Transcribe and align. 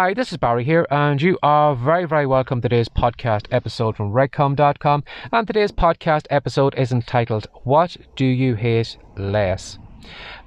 Hi, 0.00 0.14
this 0.14 0.32
is 0.32 0.38
Barry 0.38 0.64
here, 0.64 0.86
and 0.90 1.20
you 1.20 1.38
are 1.42 1.76
very, 1.76 2.06
very 2.06 2.24
welcome 2.26 2.62
to 2.62 2.70
today's 2.70 2.88
podcast 2.88 3.48
episode 3.50 3.98
from 3.98 4.14
WriteCome.com. 4.14 5.04
And 5.30 5.46
today's 5.46 5.72
podcast 5.72 6.26
episode 6.30 6.74
is 6.78 6.90
entitled, 6.90 7.48
What 7.64 7.98
Do 8.16 8.24
You 8.24 8.54
Hate 8.54 8.96
Less? 9.18 9.78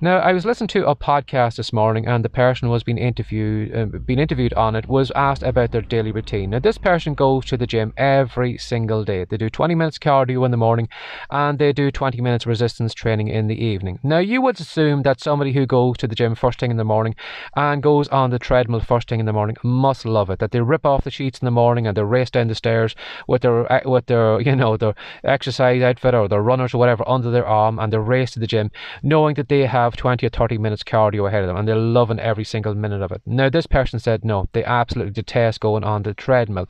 Now, 0.01 0.17
I 0.17 0.33
was 0.33 0.45
listening 0.45 0.67
to 0.69 0.87
a 0.87 0.95
podcast 0.95 1.55
this 1.55 1.71
morning, 1.71 2.07
and 2.07 2.25
the 2.25 2.29
person 2.29 2.67
who 2.67 2.71
was 2.71 2.83
being 2.83 2.97
interviewed, 2.97 3.75
uh, 3.75 3.85
being 3.99 4.19
interviewed 4.19 4.53
on 4.53 4.75
it, 4.75 4.87
was 4.87 5.11
asked 5.15 5.43
about 5.43 5.71
their 5.71 5.81
daily 5.81 6.11
routine. 6.11 6.49
Now, 6.49 6.59
this 6.59 6.77
person 6.77 7.13
goes 7.13 7.45
to 7.45 7.57
the 7.57 7.67
gym 7.67 7.93
every 7.95 8.57
single 8.57 9.03
day. 9.03 9.25
They 9.25 9.37
do 9.37 9.49
20 9.49 9.75
minutes 9.75 9.97
cardio 9.97 10.43
in 10.45 10.51
the 10.51 10.57
morning, 10.57 10.89
and 11.29 11.57
they 11.59 11.71
do 11.71 11.91
20 11.91 12.21
minutes 12.21 12.45
resistance 12.45 12.93
training 12.93 13.29
in 13.29 13.47
the 13.47 13.63
evening. 13.63 13.99
Now, 14.03 14.19
you 14.19 14.41
would 14.41 14.59
assume 14.59 15.03
that 15.03 15.21
somebody 15.21 15.53
who 15.53 15.65
goes 15.65 15.97
to 15.97 16.07
the 16.07 16.15
gym 16.15 16.35
first 16.35 16.59
thing 16.59 16.71
in 16.71 16.77
the 16.77 16.83
morning 16.83 17.15
and 17.55 17.81
goes 17.81 18.07
on 18.09 18.29
the 18.29 18.39
treadmill 18.39 18.81
first 18.81 19.07
thing 19.07 19.19
in 19.19 19.25
the 19.25 19.33
morning 19.33 19.55
must 19.63 20.05
love 20.05 20.29
it. 20.29 20.39
That 20.39 20.51
they 20.51 20.61
rip 20.61 20.85
off 20.85 21.03
the 21.03 21.11
sheets 21.11 21.39
in 21.39 21.45
the 21.45 21.51
morning 21.51 21.87
and 21.87 21.95
they 21.95 22.03
race 22.03 22.29
down 22.29 22.47
the 22.47 22.55
stairs 22.55 22.95
with 23.27 23.41
their 23.41 23.71
uh, 23.71 23.81
with 23.85 24.07
their 24.07 24.41
you 24.47 24.55
know 24.55 24.77
their 24.77 24.95
exercise 25.23 25.81
outfit 25.81 26.13
or 26.13 26.27
their 26.27 26.41
runners 26.41 26.73
or 26.73 26.77
whatever 26.77 27.07
under 27.07 27.31
their 27.31 27.45
arm, 27.45 27.79
and 27.79 27.93
they 27.93 27.97
race 27.97 28.31
to 28.31 28.39
the 28.39 28.47
gym, 28.47 28.71
knowing 29.01 29.35
that 29.35 29.42
they 29.49 29.65
have 29.65 29.95
20 29.95 30.25
or 30.25 30.29
30 30.29 30.57
minutes 30.57 30.83
cardio 30.83 31.27
ahead 31.27 31.41
of 31.41 31.47
them 31.47 31.57
and 31.57 31.67
they're 31.67 31.75
loving 31.75 32.19
every 32.19 32.43
single 32.43 32.75
minute 32.75 33.01
of 33.01 33.11
it. 33.11 33.21
Now, 33.25 33.49
this 33.49 33.67
person 33.67 33.99
said 33.99 34.23
no, 34.25 34.47
they 34.53 34.63
absolutely 34.63 35.13
detest 35.13 35.59
going 35.59 35.83
on 35.83 36.03
the 36.03 36.13
treadmill. 36.13 36.67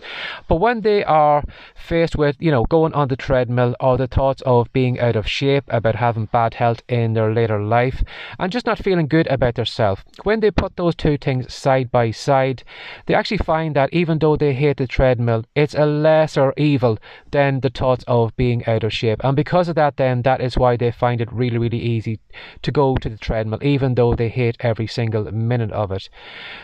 But 0.48 0.58
when 0.58 0.82
they 0.82 1.04
are 1.04 1.44
faced 1.76 2.16
with, 2.16 2.36
you 2.40 2.52
know, 2.52 2.66
going 2.66 2.94
on 2.94 3.08
the 3.08 3.16
treadmill 3.16 3.76
or 3.80 3.98
the 3.98 4.08
thoughts 4.08 4.42
of 4.46 4.72
being 4.74 5.00
out 5.00 5.16
of 5.16 5.28
shape, 5.28 5.64
about 5.68 5.96
having 5.96 6.26
bad 6.26 6.56
health 6.56 6.82
in 6.88 7.14
their 7.14 7.34
later 7.34 7.62
life, 7.62 8.04
and 8.40 8.52
just 8.52 8.66
not 8.66 8.80
feeling 8.80 9.08
good 9.08 9.28
about 9.28 9.56
themselves, 9.56 10.04
when 10.24 10.40
they 10.40 10.52
put 10.52 10.76
those 10.76 10.96
two 10.96 11.18
things 11.18 11.54
side 11.54 11.92
by 11.92 12.12
side, 12.12 12.64
they 13.06 13.14
actually 13.14 13.38
find 13.38 13.76
that 13.76 13.94
even 13.94 14.20
though 14.20 14.36
they 14.36 14.54
hate 14.54 14.78
the 14.78 14.88
treadmill, 14.88 15.44
it's 15.56 15.76
a 15.76 15.86
lesser 15.86 16.54
evil 16.58 16.98
than 17.32 17.60
the 17.60 17.70
thoughts 17.70 18.04
of 18.08 18.36
being 18.36 18.66
out 18.66 18.84
of 18.84 18.94
shape. 18.94 19.22
And 19.24 19.36
because 19.36 19.68
of 19.70 19.76
that, 19.76 19.98
then 19.98 20.22
that 20.24 20.42
is 20.42 20.58
why 20.58 20.78
they 20.78 20.92
find 20.92 21.22
it 21.22 21.32
really, 21.32 21.58
really 21.58 21.80
easy 21.80 22.20
to 22.64 22.72
go 22.72 22.96
to 22.96 23.10
the 23.10 23.18
treadmill, 23.18 23.60
even 23.62 23.96
though 23.96 24.16
they 24.16 24.30
hate 24.30 24.58
every 24.60 24.88
single 24.88 25.32
minute 25.32 25.72
of 25.72 25.92
it. 25.92 26.10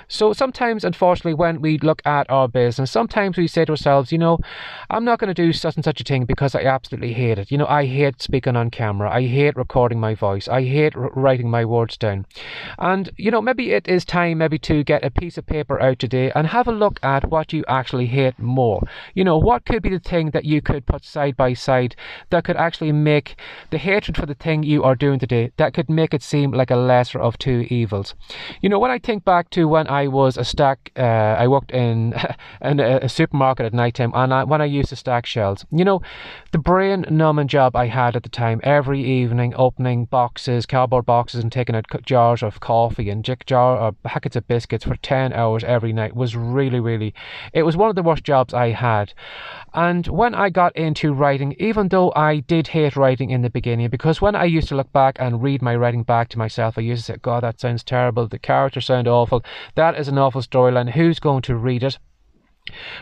So 0.07 0.33
sometimes, 0.33 0.83
unfortunately, 0.83 1.33
when 1.33 1.61
we 1.61 1.77
look 1.77 2.01
at 2.05 2.29
our 2.29 2.47
business, 2.47 2.91
sometimes 2.91 3.37
we 3.37 3.47
say 3.47 3.65
to 3.65 3.73
ourselves, 3.73 4.11
you 4.11 4.17
know, 4.17 4.39
I'm 4.89 5.05
not 5.05 5.19
going 5.19 5.33
to 5.33 5.33
do 5.33 5.53
such 5.53 5.75
and 5.75 5.83
such 5.83 6.01
a 6.01 6.03
thing 6.03 6.25
because 6.25 6.55
I 6.55 6.63
absolutely 6.63 7.13
hate 7.13 7.37
it. 7.37 7.51
You 7.51 7.57
know, 7.57 7.67
I 7.67 7.85
hate 7.85 8.21
speaking 8.21 8.55
on 8.55 8.71
camera. 8.71 9.11
I 9.11 9.27
hate 9.27 9.55
recording 9.55 9.99
my 9.99 10.15
voice. 10.15 10.47
I 10.47 10.63
hate 10.63 10.95
r- 10.95 11.11
writing 11.15 11.49
my 11.49 11.65
words 11.65 11.97
down. 11.97 12.25
And, 12.77 13.09
you 13.17 13.31
know, 13.31 13.41
maybe 13.41 13.71
it 13.71 13.87
is 13.87 14.05
time 14.05 14.39
maybe 14.39 14.57
to 14.59 14.83
get 14.83 15.03
a 15.03 15.11
piece 15.11 15.37
of 15.37 15.45
paper 15.45 15.79
out 15.81 15.99
today 15.99 16.31
and 16.35 16.47
have 16.47 16.67
a 16.67 16.71
look 16.71 16.99
at 17.03 17.29
what 17.29 17.53
you 17.53 17.63
actually 17.67 18.07
hate 18.07 18.39
more. 18.39 18.81
You 19.13 19.23
know, 19.23 19.37
what 19.37 19.65
could 19.65 19.83
be 19.83 19.89
the 19.89 19.99
thing 19.99 20.31
that 20.31 20.45
you 20.45 20.61
could 20.61 20.85
put 20.85 21.03
side 21.03 21.35
by 21.35 21.53
side 21.53 21.95
that 22.29 22.43
could 22.43 22.57
actually 22.57 22.91
make 22.91 23.35
the 23.69 23.77
hatred 23.77 24.17
for 24.17 24.25
the 24.25 24.33
thing 24.33 24.63
you 24.63 24.83
are 24.83 24.95
doing 24.95 25.19
today, 25.19 25.51
that 25.57 25.73
could 25.73 25.88
make 25.89 26.13
it 26.13 26.23
seem 26.23 26.51
like 26.51 26.71
a 26.71 26.75
lesser 26.75 27.19
of 27.19 27.37
two 27.37 27.65
evils. 27.69 28.15
You 28.61 28.69
know, 28.69 28.79
when 28.79 28.91
I 28.91 28.99
think 28.99 29.25
back 29.25 29.49
to 29.51 29.67
when 29.67 29.87
I 29.87 30.07
was 30.07 30.37
a 30.37 30.45
stack, 30.45 30.91
uh, 30.95 31.01
I 31.01 31.47
worked 31.47 31.71
in, 31.71 32.13
in 32.61 32.79
a, 32.79 32.99
a, 33.03 33.09
supermarket 33.09 33.65
at 33.65 33.73
night 33.73 33.95
time, 33.95 34.11
and 34.15 34.33
I, 34.33 34.43
when 34.43 34.61
I 34.61 34.65
used 34.65 34.89
to 34.89 34.95
stack 34.95 35.25
shelves, 35.25 35.65
you 35.71 35.83
know, 35.83 36.01
the 36.51 36.57
brain 36.57 37.05
numbing 37.09 37.47
job 37.47 37.75
I 37.75 37.87
had 37.87 38.15
at 38.15 38.23
the 38.23 38.29
time, 38.29 38.59
every 38.63 39.03
evening 39.03 39.53
opening 39.55 40.05
boxes, 40.05 40.65
cardboard 40.65 41.05
boxes, 41.05 41.41
and 41.41 41.51
taking 41.51 41.75
out 41.75 41.85
jars 42.05 42.43
of 42.43 42.59
coffee 42.59 43.09
and 43.09 43.23
jar 43.45 43.77
or 43.77 43.91
packets 44.03 44.35
of 44.35 44.47
biscuits 44.47 44.85
for 44.85 44.95
10 44.95 45.33
hours 45.33 45.63
every 45.63 45.93
night 45.93 46.15
was 46.15 46.35
really, 46.35 46.79
really, 46.79 47.13
it 47.53 47.63
was 47.63 47.77
one 47.77 47.89
of 47.89 47.95
the 47.95 48.03
worst 48.03 48.23
jobs 48.23 48.53
I 48.53 48.69
had. 48.69 49.13
And 49.73 50.07
when 50.07 50.33
I 50.33 50.49
got 50.49 50.75
into 50.75 51.13
writing, 51.13 51.55
even 51.59 51.89
though 51.89 52.11
I 52.15 52.39
did 52.39 52.67
hate 52.67 52.95
writing 52.95 53.29
in 53.29 53.41
the 53.41 53.49
beginning, 53.49 53.89
because 53.89 54.21
when 54.21 54.35
I 54.35 54.45
used 54.45 54.67
to 54.69 54.75
look 54.75 54.91
back 54.91 55.17
and 55.19 55.43
read 55.43 55.61
my 55.61 55.75
writing 55.79 56.03
back 56.03 56.29
to 56.29 56.37
myself, 56.37 56.77
I 56.77 56.81
used 56.81 57.05
to 57.05 57.13
say, 57.13 57.19
God, 57.21 57.43
that 57.43 57.59
sounds 57.59 57.83
terrible. 57.83 58.27
The 58.27 58.39
characters 58.39 58.85
sound 58.85 59.07
awful. 59.07 59.43
That 59.75 59.97
is 59.97 60.07
an 60.07 60.17
awful 60.17 60.41
storyline. 60.41 60.91
Who's 60.91 61.19
going 61.19 61.41
to 61.43 61.55
read 61.55 61.83
it? 61.83 61.97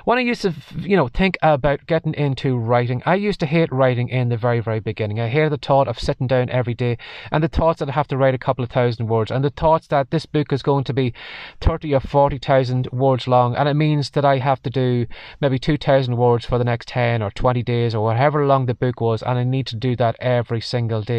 When 0.06 0.18
I 0.18 0.22
used 0.22 0.42
to, 0.44 0.54
you 0.78 0.96
know, 0.96 1.08
think 1.08 1.38
about 1.42 1.86
getting 1.86 2.14
into 2.14 2.58
writing, 2.58 3.04
I 3.06 3.16
used 3.16 3.40
to 3.42 3.46
hate 3.46 3.72
writing 3.72 4.10
in 4.10 4.30
the 4.30 4.38
very, 4.38 4.60
very 4.60 4.80
beginning. 4.80 5.20
I 5.20 5.28
hated 5.28 5.52
the 5.52 5.58
thought 5.58 5.88
of 5.88 6.00
sitting 6.00 6.28
down 6.28 6.50
every 6.50 6.74
day 6.74 6.98
and 7.32 7.44
the 7.44 7.48
thoughts 7.48 7.80
that 7.80 7.90
I 7.90 7.94
have 7.94 8.08
to 8.08 8.18
write 8.18 8.34
a 8.34 8.40
couple 8.40 8.64
of 8.64 8.70
thousand 8.70 9.08
words 9.08 9.32
and 9.32 9.44
the 9.44 9.50
thoughts 9.50 9.88
that 9.88 10.12
this 10.12 10.26
book 10.26 10.54
is 10.54 10.62
going 10.64 10.84
to 10.86 10.94
be 10.94 11.14
30 11.62 11.94
or 11.94 12.00
40,000 12.00 12.88
words 12.92 13.28
long 13.28 13.56
and 13.56 13.68
it 13.68 13.74
means 13.74 14.12
that 14.12 14.26
I 14.26 14.38
have 14.38 14.62
to 14.64 14.70
do 14.70 15.08
maybe 15.42 15.60
2,000 15.60 16.16
words 16.16 16.46
for 16.46 16.58
the 16.58 16.64
next 16.64 16.88
10 16.90 17.22
or 17.22 17.32
20 17.32 17.64
days 17.64 17.94
or 17.94 18.04
whatever 18.04 18.46
long 18.46 18.66
the 18.66 18.74
book 18.74 19.02
was 19.02 19.22
and 19.22 19.38
I 19.38 19.44
need 19.44 19.68
to 19.68 19.76
do 19.76 19.96
that 19.98 20.16
every 20.20 20.62
single 20.62 21.02
day. 21.02 21.18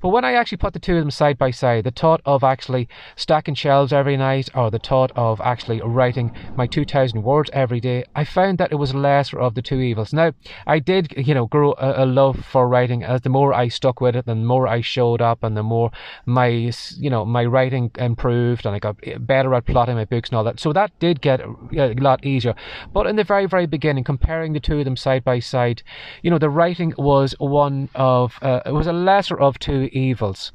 But 0.00 0.08
when 0.08 0.24
I 0.24 0.32
actually 0.32 0.58
put 0.58 0.72
the 0.72 0.80
two 0.80 0.96
of 0.96 1.02
them 1.02 1.10
side 1.10 1.38
by 1.38 1.52
side, 1.52 1.84
the 1.84 1.92
thought 1.92 2.20
of 2.24 2.42
actually 2.42 2.88
stacking 3.14 3.54
shelves 3.54 3.92
every 3.92 4.16
night 4.16 4.48
or 4.54 4.70
the 4.70 4.78
thought 4.78 5.12
of 5.14 5.40
actually 5.40 5.80
writing 5.80 6.32
my 6.56 6.66
2,000 6.66 7.22
words 7.22 7.50
every 7.52 7.69
every 7.70 7.78
day, 7.78 8.02
I 8.16 8.24
found 8.24 8.58
that 8.58 8.72
it 8.72 8.80
was 8.82 8.96
lesser 8.96 9.38
of 9.38 9.54
the 9.54 9.62
two 9.62 9.78
evils. 9.78 10.12
Now, 10.12 10.32
I 10.66 10.80
did, 10.80 11.14
you 11.16 11.34
know, 11.34 11.46
grow 11.46 11.74
a, 11.78 12.02
a 12.02 12.04
love 12.04 12.44
for 12.44 12.66
writing 12.66 13.04
as 13.04 13.20
the 13.20 13.28
more 13.28 13.54
I 13.54 13.68
stuck 13.68 14.00
with 14.00 14.16
it, 14.16 14.26
the 14.26 14.34
more 14.34 14.66
I 14.66 14.80
showed 14.80 15.22
up, 15.22 15.44
and 15.44 15.56
the 15.56 15.62
more 15.62 15.92
my, 16.26 16.48
you 16.48 17.10
know, 17.10 17.24
my 17.24 17.44
writing 17.44 17.92
improved, 17.96 18.66
and 18.66 18.74
I 18.74 18.80
got 18.80 18.96
better 19.20 19.54
at 19.54 19.66
plotting 19.66 19.94
my 19.94 20.04
books 20.04 20.30
and 20.30 20.36
all 20.36 20.42
that. 20.42 20.58
So 20.58 20.72
that 20.72 20.90
did 20.98 21.20
get 21.20 21.38
a 21.40 21.94
lot 22.00 22.26
easier. 22.26 22.56
But 22.92 23.06
in 23.06 23.14
the 23.14 23.22
very, 23.22 23.46
very 23.46 23.66
beginning, 23.66 24.02
comparing 24.02 24.52
the 24.52 24.58
two 24.58 24.80
of 24.80 24.84
them 24.84 24.96
side 24.96 25.22
by 25.22 25.38
side, 25.38 25.84
you 26.22 26.30
know, 26.32 26.38
the 26.38 26.50
writing 26.50 26.92
was 26.98 27.36
one 27.38 27.88
of, 27.94 28.36
uh, 28.42 28.62
it 28.66 28.72
was 28.72 28.88
a 28.88 28.92
lesser 28.92 29.38
of 29.38 29.60
two 29.60 29.88
evils. 29.92 30.50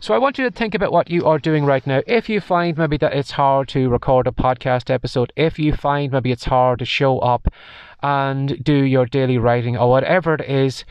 So 0.00 0.14
I 0.14 0.18
want 0.18 0.38
you 0.38 0.44
to 0.44 0.50
think 0.50 0.74
about 0.74 0.92
what 0.92 1.10
you 1.10 1.26
are 1.26 1.38
doing 1.38 1.64
right 1.64 1.86
now. 1.86 2.02
If 2.06 2.28
you 2.28 2.40
find 2.40 2.76
maybe 2.76 2.96
that 2.98 3.12
it's 3.12 3.32
hard 3.32 3.68
to 3.68 3.88
record 3.88 4.26
a 4.26 4.32
podcast 4.32 4.90
episode, 4.90 5.32
if 5.36 5.58
you 5.58 5.72
find 5.72 6.12
maybe 6.12 6.32
it's 6.32 6.44
hard 6.44 6.78
to 6.78 6.84
show 6.84 7.18
up 7.18 7.48
and 8.02 8.62
do 8.62 8.74
your 8.74 9.06
daily 9.06 9.38
writing 9.38 9.76
or 9.76 9.90
whatever 9.90 10.34
it 10.34 10.48
is, 10.48 10.84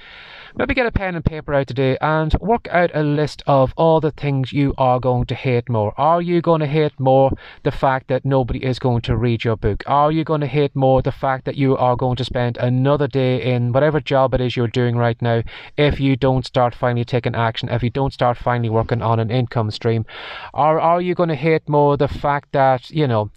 maybe 0.57 0.73
get 0.73 0.87
a 0.87 0.91
pen 0.91 1.13
and 1.13 1.23
paper 1.23 1.53
out 1.53 1.67
today 1.67 1.97
and 2.01 2.33
work 2.41 2.67
out 2.71 2.89
a 2.95 3.03
list 3.03 3.43
of 3.45 3.73
all 3.77 4.01
the 4.01 4.11
things 4.11 4.51
you 4.51 4.73
are 4.77 4.99
going 4.99 5.25
to 5.25 5.35
hate 5.35 5.69
more. 5.69 5.93
Are 5.97 6.21
you 6.21 6.41
going 6.41 6.61
to 6.61 6.67
hate 6.67 6.99
more 6.99 7.31
the 7.63 7.71
fact 7.71 8.07
that 8.07 8.25
nobody 8.25 8.63
is 8.63 8.79
going 8.79 9.01
to 9.01 9.15
read 9.15 9.43
your 9.43 9.55
book? 9.55 9.83
Are 9.85 10.11
you 10.11 10.23
going 10.23 10.41
to 10.41 10.47
hate 10.47 10.75
more 10.75 11.01
the 11.03 11.11
fact 11.11 11.45
that 11.45 11.57
you 11.57 11.77
are 11.77 11.95
going 11.95 12.15
to 12.15 12.25
spend 12.25 12.57
another 12.57 13.07
day 13.07 13.41
in 13.41 13.71
whatever 13.71 13.99
job 13.99 14.33
it 14.33 14.41
is 14.41 14.55
you're 14.55 14.67
doing 14.67 14.95
right 14.95 15.21
now 15.21 15.43
if 15.77 15.99
you 15.99 16.15
don't 16.15 16.45
start 16.45 16.73
finally 16.73 17.05
taking 17.05 17.35
action, 17.35 17.69
if 17.69 17.83
you 17.83 17.91
don't 17.91 18.13
start 18.13 18.37
finally 18.37 18.69
working 18.69 19.03
on 19.03 19.19
an 19.19 19.29
income 19.29 19.69
stream? 19.69 20.05
Or 20.53 20.79
are 20.79 21.01
you 21.01 21.13
going 21.13 21.29
to 21.29 21.35
hate 21.35 21.69
more 21.69 21.97
the 21.97 22.07
fact 22.07 22.53
that, 22.53 22.89
you 22.89 23.07
know, 23.07 23.29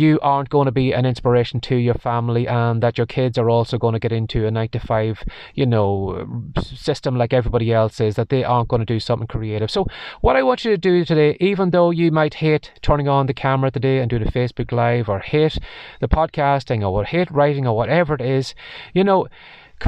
you 0.00 0.18
aren't 0.22 0.48
going 0.48 0.64
to 0.64 0.72
be 0.72 0.92
an 0.92 1.04
inspiration 1.04 1.60
to 1.60 1.76
your 1.76 1.94
family 1.94 2.48
and 2.48 2.82
that 2.82 2.96
your 2.96 3.06
kids 3.06 3.36
are 3.36 3.50
also 3.50 3.76
going 3.78 3.92
to 3.92 3.98
get 3.98 4.12
into 4.12 4.46
a 4.46 4.50
9 4.50 4.68
to 4.70 4.80
5, 4.80 5.22
you 5.54 5.66
know, 5.66 6.26
system 6.62 7.16
like 7.16 7.32
everybody 7.32 7.72
else 7.72 8.00
is, 8.00 8.14
that 8.16 8.30
they 8.30 8.42
aren't 8.42 8.68
going 8.68 8.80
to 8.80 8.86
do 8.86 8.98
something 8.98 9.28
creative. 9.28 9.70
So, 9.70 9.86
what 10.22 10.36
I 10.36 10.42
want 10.42 10.64
you 10.64 10.70
to 10.70 10.78
do 10.78 11.04
today, 11.04 11.36
even 11.40 11.70
though 11.70 11.90
you 11.90 12.10
might 12.10 12.34
hate 12.34 12.72
turning 12.82 13.08
on 13.08 13.26
the 13.26 13.34
camera 13.34 13.70
today 13.70 13.98
and 13.98 14.08
doing 14.08 14.26
a 14.26 14.30
Facebook 14.30 14.72
Live 14.72 15.08
or 15.08 15.20
hate 15.20 15.58
the 16.00 16.08
podcasting 16.08 16.88
or 16.88 17.04
hate 17.04 17.30
writing 17.30 17.66
or 17.66 17.76
whatever 17.76 18.14
it 18.14 18.22
is, 18.22 18.54
you 18.94 19.04
know, 19.04 19.28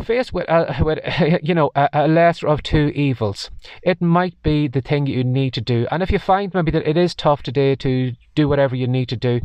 faced 0.04 0.32
with, 0.32 0.48
uh, 0.48 0.72
with 0.80 0.98
you 1.42 1.54
know, 1.54 1.70
a, 1.74 1.88
a, 1.92 2.08
lesser 2.08 2.46
of 2.48 2.62
two 2.62 2.92
evils, 2.94 3.50
it 3.82 4.00
might 4.00 4.40
be 4.42 4.68
the 4.68 4.80
thing 4.80 5.06
you 5.06 5.24
need 5.24 5.54
to 5.54 5.60
do. 5.60 5.86
And 5.90 6.02
if 6.02 6.10
you 6.10 6.18
find 6.18 6.52
maybe 6.54 6.70
that 6.70 6.88
it 6.88 6.96
is 6.96 7.14
tough 7.14 7.42
today 7.42 7.74
to 7.76 8.12
do 8.34 8.48
whatever 8.48 8.76
you 8.76 8.86
need 8.86 9.08
to 9.10 9.16
do, 9.16 9.40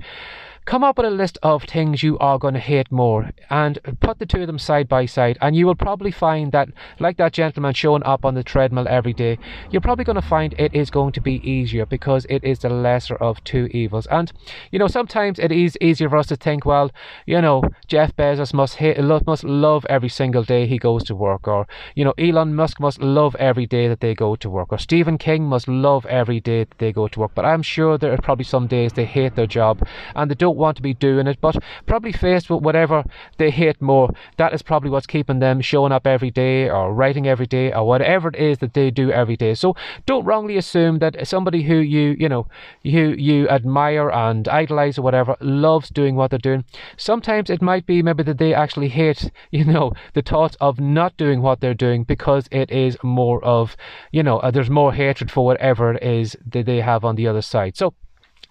come 0.67 0.83
up 0.83 0.97
with 0.97 1.07
a 1.07 1.09
list 1.09 1.37
of 1.43 1.63
things 1.63 2.03
you 2.03 2.17
are 2.19 2.37
going 2.37 2.53
to 2.53 2.59
hate 2.59 2.91
more 2.91 3.31
and 3.49 3.79
put 4.01 4.19
the 4.19 4.25
two 4.25 4.41
of 4.41 4.47
them 4.47 4.59
side 4.59 4.87
by 4.89 5.05
side. 5.05 5.37
And 5.39 5.55
you 5.55 5.65
will 5.65 5.75
probably 5.75 6.11
find 6.11 6.51
that, 6.51 6.67
like 6.99 7.15
that 7.17 7.31
gentleman 7.31 7.73
showing 7.73 8.03
up 8.03 8.25
on 8.25 8.35
the 8.35 8.43
treadmill 8.43 8.85
every 8.89 9.13
day, 9.13 9.39
you're 9.71 9.81
probably 9.81 10.03
going 10.03 10.17
to 10.17 10.21
find 10.21 10.53
it 10.59 10.75
is 10.75 10.89
going 10.89 11.13
to 11.13 11.21
be 11.21 11.35
easier 11.49 11.85
because 11.85 12.25
it 12.29 12.43
is 12.43 12.59
the 12.59 12.69
lesser 12.69 13.15
of 13.15 13.41
two 13.45 13.67
evils. 13.67 14.07
And, 14.07 14.33
you 14.69 14.77
know, 14.77 14.87
sometimes 14.87 15.39
it 15.39 15.53
is 15.53 15.77
easier 15.79 16.09
for 16.09 16.17
us 16.17 16.27
to 16.27 16.35
think, 16.35 16.65
well, 16.65 16.91
you 17.25 17.41
know, 17.41 17.63
Jeff 17.87 18.13
Bezos 18.17 18.53
must 18.53 18.75
hate, 18.75 18.99
must 19.25 19.45
love 19.45 19.85
every 19.89 20.09
single 20.09 20.43
day 20.43 20.67
he 20.67 20.77
goes 20.77 21.05
to 21.05 21.15
work, 21.15 21.47
or, 21.47 21.65
you 21.95 22.03
know, 22.03 22.13
Elon 22.17 22.53
Musk 22.53 22.81
must 22.81 23.01
love 23.01 23.37
every 23.39 23.65
day 23.65 23.87
that 23.87 24.01
they 24.01 24.13
go 24.13 24.35
to 24.35 24.49
work, 24.49 24.73
or 24.73 24.77
Stephen 24.77 25.17
King 25.17 25.45
must 25.45 25.69
love 25.69 26.05
every 26.07 26.41
day 26.41 26.65
that 26.65 26.77
they 26.77 26.91
go 26.91 27.07
to 27.07 27.21
work. 27.21 27.31
But 27.33 27.45
I'm 27.45 27.61
sure 27.61 27.97
there 27.97 28.11
are 28.11 28.17
probably 28.17 28.43
some 28.43 28.67
days 28.67 28.91
they 28.91 29.05
hate 29.05 29.35
their 29.35 29.47
job 29.47 29.87
and 30.13 30.29
they 30.29 30.35
don't 30.35 30.56
want 30.57 30.77
to 30.77 30.83
be 30.83 30.93
doing 30.93 31.27
it, 31.27 31.39
but 31.41 31.57
probably 31.85 32.11
faced 32.11 32.49
with 32.49 32.61
whatever 32.61 33.03
they 33.37 33.49
hate 33.49 33.81
more, 33.81 34.09
that 34.37 34.53
is 34.53 34.61
probably 34.61 34.89
what's 34.89 35.07
keeping 35.07 35.39
them 35.39 35.61
showing 35.61 35.91
up 35.91 36.07
every 36.07 36.31
day 36.31 36.69
or 36.69 36.93
writing 36.93 37.27
every 37.27 37.45
day 37.45 37.71
or 37.71 37.85
whatever 37.85 38.29
it 38.29 38.35
is 38.35 38.57
that 38.59 38.73
they 38.73 38.91
do 38.91 39.11
every 39.11 39.37
day. 39.37 39.53
So 39.53 39.75
don't 40.05 40.25
wrongly 40.25 40.57
assume 40.57 40.99
that 40.99 41.27
somebody 41.27 41.63
who 41.63 41.75
you, 41.75 42.15
you 42.19 42.29
know, 42.29 42.47
you 42.83 43.09
you 43.09 43.47
admire 43.49 44.09
and 44.09 44.47
idolize 44.47 44.97
or 44.97 45.01
whatever 45.01 45.35
loves 45.39 45.89
doing 45.89 46.15
what 46.15 46.31
they're 46.31 46.39
doing. 46.39 46.65
Sometimes 46.97 47.49
it 47.49 47.61
might 47.61 47.85
be 47.85 48.01
maybe 48.01 48.23
that 48.23 48.37
they 48.37 48.53
actually 48.53 48.89
hate, 48.89 49.31
you 49.51 49.65
know, 49.65 49.93
the 50.13 50.21
thought 50.21 50.55
of 50.59 50.79
not 50.79 51.17
doing 51.17 51.41
what 51.41 51.61
they're 51.61 51.73
doing 51.73 52.03
because 52.03 52.47
it 52.51 52.71
is 52.71 52.97
more 53.03 53.43
of, 53.43 53.75
you 54.11 54.23
know, 54.23 54.39
uh, 54.39 54.51
there's 54.51 54.69
more 54.69 54.93
hatred 54.93 55.31
for 55.31 55.45
whatever 55.45 55.93
it 55.93 56.03
is 56.03 56.35
that 56.45 56.65
they 56.65 56.81
have 56.81 57.05
on 57.05 57.15
the 57.15 57.27
other 57.27 57.41
side. 57.41 57.77
So 57.77 57.93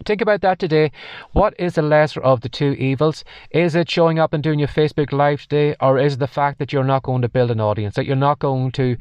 Think 0.05 0.21
about 0.21 0.43
that 0.43 0.59
today. 0.59 0.93
What 1.33 1.55
is 1.59 1.75
the 1.75 1.83
lesser 1.83 2.21
of 2.21 2.43
the 2.43 2.49
two 2.49 2.73
evils? 2.73 3.25
Is 3.51 3.75
it 3.75 3.91
showing 3.91 4.19
up 4.19 4.33
and 4.33 4.43
doing 4.43 4.59
your 4.59 4.69
Facebook 4.69 5.11
Live 5.11 5.43
today, 5.43 5.75
or 5.81 5.99
is 5.99 6.15
it 6.15 6.19
the 6.19 6.27
fact 6.27 6.59
that 6.59 6.73
you're 6.73 6.85
not 6.85 7.03
going 7.03 7.23
to 7.23 7.29
build 7.29 7.51
an 7.51 7.61
audience, 7.61 7.95
that 7.95 8.05
you're 8.05 8.15
not 8.15 8.39
going 8.39 8.73
to 8.73 8.97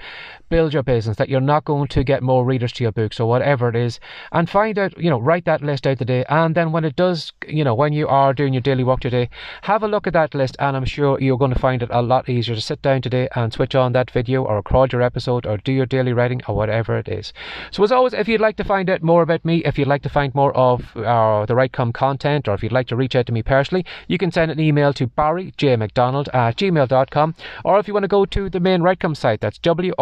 build 0.50 0.74
your 0.74 0.84
business, 0.84 1.18
that 1.18 1.28
you're 1.28 1.42
not 1.42 1.66
going 1.66 1.90
to 1.90 2.04
get 2.04 2.24
more 2.24 2.46
readers 2.46 2.72
to 2.74 2.84
your 2.84 2.94
books, 2.94 3.20
or 3.20 3.28
whatever 3.28 3.68
it 3.68 3.76
is? 3.76 4.00
And 4.32 4.50
find 4.50 4.80
out, 4.80 4.98
you 4.98 5.10
know, 5.10 5.20
write 5.20 5.46
that 5.46 5.62
list 5.62 5.86
out 5.86 6.00
today. 6.00 6.24
And 6.30 6.56
then 6.56 6.72
when 6.72 6.86
it 6.86 6.96
does, 6.96 7.34
you 7.48 7.64
know, 7.64 7.76
when 7.76 7.92
you 7.92 8.08
are 8.08 8.34
doing 8.34 8.54
your 8.54 8.62
daily 8.62 8.84
work 8.84 9.02
today, 9.02 9.30
have 9.64 9.84
a 9.84 9.88
look 9.88 10.08
at 10.08 10.14
that 10.14 10.34
list, 10.34 10.56
and 10.60 10.78
I'm 10.78 10.86
sure 10.86 11.20
you're 11.20 11.38
going 11.38 11.54
to 11.54 11.60
find 11.60 11.84
it 11.84 11.90
a 11.92 12.02
lot 12.02 12.30
easier 12.30 12.56
to 12.56 12.62
sit 12.62 12.82
down 12.82 13.02
today 13.02 13.28
and 13.36 13.52
switch 13.52 13.76
on 13.76 13.92
that 13.92 14.10
video, 14.12 14.44
or 14.44 14.56
record 14.56 14.94
your 14.94 15.02
episode, 15.02 15.46
or 15.46 15.58
do 15.58 15.74
your 15.74 15.86
daily 15.86 16.14
writing, 16.14 16.42
or 16.48 16.56
whatever 16.56 16.98
it 16.98 17.10
is. 17.10 17.34
So, 17.72 17.84
as 17.84 17.92
always, 17.92 18.14
if 18.14 18.30
you'd 18.30 18.42
like 18.42 18.56
to 18.58 18.64
find 18.64 18.90
out 18.90 19.04
more 19.04 19.22
about 19.22 19.44
me, 19.44 19.58
if 19.66 19.78
you'd 19.78 19.90
like 19.90 20.04
to 20.04 20.10
find 20.10 20.34
more 20.34 20.56
of 20.56 20.85
or 20.96 21.06
uh, 21.06 21.46
the 21.46 21.54
WriteCome 21.54 21.94
content, 21.94 22.48
or 22.48 22.54
if 22.54 22.64
you'd 22.64 22.72
like 22.72 22.88
to 22.88 22.96
reach 22.96 23.16
out 23.16 23.26
to 23.28 23.32
me 23.32 23.44
personally, 23.44 23.86
you 24.08 24.18
can 24.18 24.32
send 24.32 24.52
an 24.52 24.60
email 24.60 24.94
to 24.94 25.08
barryjmcdonald 25.08 26.28
at 26.34 26.58
gmail.com, 26.58 27.36
or 27.64 27.80
if 27.80 27.88
you 27.88 27.94
want 27.94 28.04
to 28.04 28.08
go 28.08 28.26
to 28.26 28.50
the 28.50 28.60
main 28.60 28.82
WriteCome 28.82 29.16
site, 29.16 29.42
that's 29.42 29.58
w-r-i-t-e-c-o-m-e.com. 29.60 30.02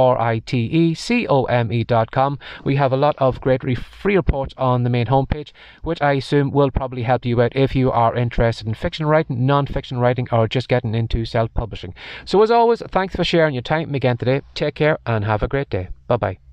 We 2.63 2.75
have 2.75 2.93
a 2.93 2.97
lot 2.97 3.15
of 3.17 3.41
great 3.41 3.63
free 3.77 4.15
reports 4.15 4.53
on 4.57 4.83
the 4.83 4.89
main 4.89 5.07
homepage, 5.07 5.51
which 5.83 6.01
I 6.01 6.13
assume 6.13 6.51
will 6.51 6.71
probably 6.71 7.03
help 7.03 7.25
you 7.25 7.41
out 7.41 7.55
if 7.55 7.75
you 7.75 7.91
are 7.91 8.15
interested 8.15 8.67
in 8.67 8.73
fiction 8.73 9.05
writing, 9.05 9.45
non-fiction 9.45 9.97
writing, 9.99 10.27
or 10.31 10.47
just 10.47 10.67
getting 10.67 10.95
into 10.95 11.25
self-publishing. 11.25 11.93
So 12.25 12.41
as 12.41 12.51
always, 12.51 12.81
thanks 12.89 13.15
for 13.15 13.23
sharing 13.23 13.53
your 13.53 13.61
time 13.61 13.93
again 13.95 14.17
today. 14.17 14.41
Take 14.53 14.75
care 14.75 14.97
and 15.05 15.25
have 15.25 15.43
a 15.43 15.47
great 15.47 15.69
day. 15.69 15.89
Bye 16.07 16.17
bye. 16.17 16.52